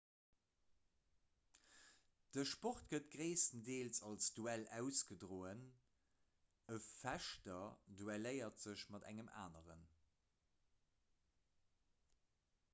de 2.37 2.45
sport 2.51 2.87
gëtt 2.93 3.11
gréisstendeels 3.17 3.99
als 4.07 4.29
duell 4.39 4.65
ausgedroen 4.79 5.61
ee 6.75 6.81
fechter 6.87 7.77
duelléiert 8.01 8.67
sech 8.67 8.87
mat 8.97 9.07
engem 9.13 9.31
aneren 9.43 9.85